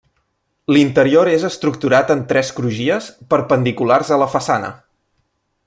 L'interior 0.75 1.29
és 1.33 1.43
estructurat 1.49 2.13
en 2.15 2.23
tres 2.31 2.51
crugies 2.61 3.11
perpendiculars 3.35 4.11
a 4.17 4.19
la 4.23 4.33
façana. 4.37 4.73